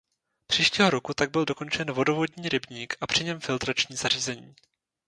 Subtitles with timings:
[0.47, 4.55] Příštího roku tak byl dokončen Vodovodní rybník a při něm filtrační zařízení.